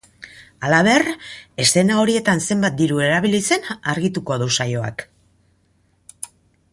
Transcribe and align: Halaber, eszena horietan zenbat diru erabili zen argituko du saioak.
Halaber, 0.67 1.03
eszena 1.65 1.99
horietan 2.03 2.41
zenbat 2.47 2.79
diru 2.81 3.03
erabili 3.09 3.43
zen 3.51 3.69
argituko 3.95 4.39
du 4.45 4.49
saioak. 4.57 5.05